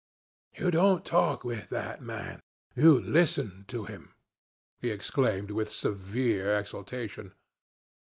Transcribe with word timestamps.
'You 0.55 0.71
don't 0.71 1.05
talk 1.05 1.43
with 1.43 1.69
that 1.69 2.01
man 2.01 2.41
you 2.75 2.99
listen 2.99 3.65
to 3.67 3.85
him,' 3.85 4.15
he 4.79 4.89
exclaimed 4.89 5.51
with 5.51 5.69
severe 5.71 6.57
exaltation. 6.57 7.35